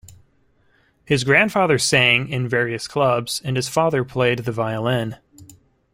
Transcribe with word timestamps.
His 1.05 1.23
grandfather 1.23 1.77
sang 1.77 2.27
in 2.27 2.47
various 2.47 2.87
clubs 2.87 3.39
and 3.45 3.55
his 3.55 3.69
father 3.69 4.03
played 4.03 4.39
the 4.39 4.51
violin. 4.51 5.17